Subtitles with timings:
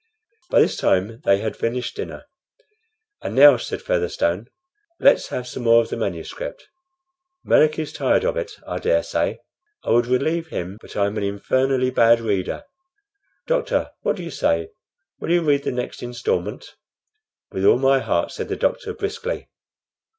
[0.49, 2.25] By this time they had finished dinner.
[3.21, 4.47] "And now," said Featherstone,
[4.99, 6.67] "let's have some more of the manuscript.
[7.43, 9.41] Melick is tired of it, I dare say.
[9.83, 12.63] I would relieve him, but I'm an infernally bad reader.
[13.45, 14.71] Doctor, what do you say?
[15.19, 16.73] Will you read the next instalment!"
[17.51, 19.49] "With all my heart," said the doctor, briskly.